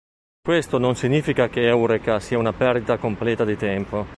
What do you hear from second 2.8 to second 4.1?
completa di tempo.